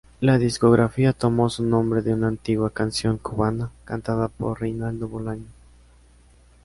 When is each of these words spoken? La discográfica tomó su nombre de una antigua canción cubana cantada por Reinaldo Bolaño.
La 0.19 0.39
discográfica 0.39 1.13
tomó 1.13 1.51
su 1.51 1.63
nombre 1.63 2.01
de 2.01 2.11
una 2.15 2.25
antigua 2.27 2.71
canción 2.71 3.19
cubana 3.19 3.69
cantada 3.85 4.29
por 4.29 4.59
Reinaldo 4.59 5.07
Bolaño. 5.07 5.45